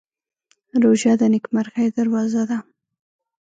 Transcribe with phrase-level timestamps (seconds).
[0.83, 2.57] روژه د نېکمرغۍ دروازه ده.